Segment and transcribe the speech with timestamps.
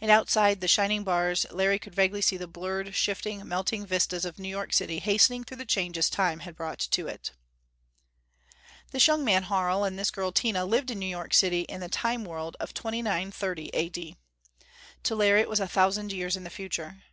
[0.00, 4.36] And outside the shining bars Larry could vaguely see the blurred, shifting, melting vistas of
[4.40, 7.30] New York City hastening through the changes Time had brought to it.
[8.90, 11.88] This young man, Harl, and this girl, Tina, lived in New York City in the
[11.88, 13.88] Time world of 2930 A.
[13.88, 14.16] D.
[15.04, 17.04] To Larry it was a thousand years in the future.